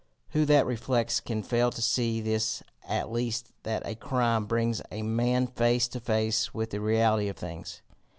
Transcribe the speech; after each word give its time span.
"Who 0.29 0.45
that 0.45 0.65
reflects 0.65 1.19
can 1.19 1.43
fail 1.43 1.69
to 1.69 1.79
see 1.79 2.21
this 2.21 2.63
at 2.87 3.11
least, 3.11 3.51
that 3.61 3.85
a 3.85 3.93
crime 3.93 4.45
brings 4.47 4.81
a 4.89 5.03
man 5.03 5.45
face 5.45 5.87
to 5.89 5.99
face 5.99 6.55
with 6.55 6.71
the 6.71 6.81
reality 6.81 7.27
of 7.27 7.37
things? 7.37 7.83